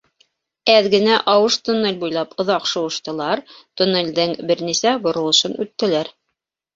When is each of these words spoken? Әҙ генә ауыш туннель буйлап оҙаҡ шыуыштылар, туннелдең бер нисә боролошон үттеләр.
Әҙ 0.75 0.85
генә 0.91 1.17
ауыш 1.33 1.57
туннель 1.67 1.99
буйлап 2.03 2.33
оҙаҡ 2.43 2.65
шыуыштылар, 2.69 3.43
туннелдең 3.81 4.33
бер 4.53 4.65
нисә 4.71 4.95
боролошон 5.05 5.55
үттеләр. 5.67 6.11